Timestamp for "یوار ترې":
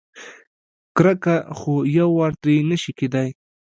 1.97-2.55